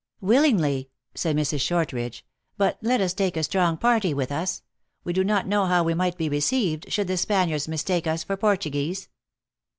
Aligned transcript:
"Willingly," 0.19 0.89
said 1.13 1.35
Mrs. 1.37 1.61
Shortridge." 1.61 2.25
But 2.57 2.79
let 2.81 3.01
us 3.01 3.13
take 3.13 3.37
a 3.37 3.43
strong 3.43 3.77
party 3.77 4.15
with 4.15 4.31
us. 4.31 4.63
We 5.03 5.13
do 5.13 5.23
not 5.23 5.45
know 5.45 5.67
how 5.67 5.83
we 5.83 5.93
might 5.93 6.17
be 6.17 6.27
received, 6.27 6.91
should 6.91 7.05
the 7.05 7.17
Spaniards 7.17 7.67
mistake 7.67 8.07
us 8.07 8.23
for 8.23 8.35
Portuguese!" 8.35 9.09